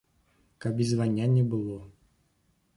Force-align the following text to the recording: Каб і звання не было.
Каб 0.65 0.81
і 0.85 0.87
звання 0.93 1.29
не 1.35 1.43
было. 1.53 1.79